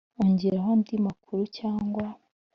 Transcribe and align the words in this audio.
ongeraho 0.21 0.67
andi 0.75 0.95
makuru 1.07 1.41
cyangwa 1.57 2.05